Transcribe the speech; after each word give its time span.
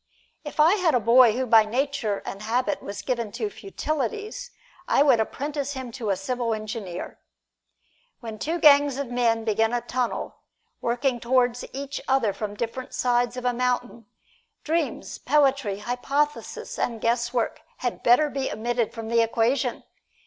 If 0.43 0.59
I 0.59 0.77
had 0.77 0.95
a 0.95 0.99
boy 0.99 1.33
who 1.33 1.45
by 1.45 1.63
nature 1.63 2.23
and 2.25 2.41
habit 2.41 2.81
was 2.81 3.03
given 3.03 3.31
to 3.33 3.51
futilities, 3.51 4.49
I 4.87 5.03
would 5.03 5.19
apprentice 5.19 5.73
him 5.73 5.91
to 5.91 6.09
a 6.09 6.17
civil 6.17 6.55
engineer. 6.55 7.19
When 8.19 8.39
two 8.39 8.57
gangs 8.59 8.97
of 8.97 9.11
men 9.11 9.43
begin 9.43 9.73
a 9.73 9.81
tunnel, 9.81 10.37
working 10.81 11.19
toward 11.19 11.55
each 11.71 12.01
other 12.07 12.33
from 12.33 12.55
different 12.55 12.95
sides 12.95 13.37
of 13.37 13.45
a 13.45 13.53
mountain, 13.53 14.07
dreams, 14.63 15.19
poetry, 15.19 15.77
hypothesis 15.77 16.79
and 16.79 16.99
guesswork 16.99 17.61
had 17.85 18.01
better 18.01 18.27
be 18.31 18.51
omitted 18.51 18.93
from 18.93 19.07
the 19.07 19.21
equation. 19.21 19.83